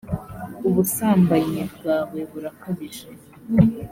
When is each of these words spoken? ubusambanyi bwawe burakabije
ubusambanyi 0.67 1.61
bwawe 1.75 2.19
burakabije 2.31 3.07